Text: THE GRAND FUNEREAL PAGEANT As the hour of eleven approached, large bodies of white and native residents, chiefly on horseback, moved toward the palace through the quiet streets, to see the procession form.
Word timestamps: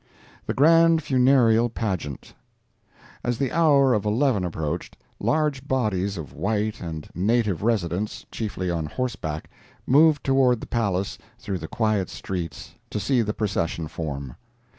THE 0.47 0.55
GRAND 0.55 1.03
FUNEREAL 1.03 1.69
PAGEANT 1.69 2.33
As 3.23 3.37
the 3.37 3.51
hour 3.51 3.93
of 3.93 4.03
eleven 4.03 4.43
approached, 4.43 4.97
large 5.19 5.67
bodies 5.67 6.17
of 6.17 6.33
white 6.33 6.79
and 6.81 7.07
native 7.13 7.61
residents, 7.61 8.25
chiefly 8.31 8.71
on 8.71 8.87
horseback, 8.87 9.51
moved 9.85 10.23
toward 10.23 10.59
the 10.59 10.65
palace 10.65 11.19
through 11.37 11.59
the 11.59 11.67
quiet 11.67 12.09
streets, 12.09 12.73
to 12.89 12.99
see 12.99 13.21
the 13.21 13.35
procession 13.35 13.87
form. 13.87 14.35